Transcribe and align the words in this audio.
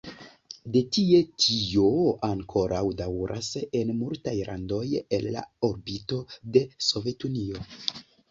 De 0.75 0.79
tie 0.95 1.17
tio 1.43 1.83
ankoraŭ 2.27 2.79
daŭras 3.01 3.49
en 3.81 3.93
multaj 3.99 4.35
landoj 4.49 4.81
el 5.19 5.29
la 5.37 5.43
orbito 5.71 6.19
de 6.57 6.65
Sovetunio. 6.89 7.63